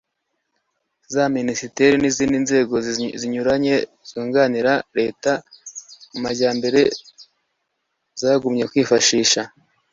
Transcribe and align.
za 1.13 1.23
minisiteri 1.37 1.95
n'izindi 1.99 2.37
nzego 2.45 2.75
zinyuranye 3.19 3.75
zunganira 4.09 4.73
leta 4.97 5.31
mu 6.11 6.17
majyambere 6.25 6.81
zagombye 8.21 8.63
kwifashisha 8.71 9.41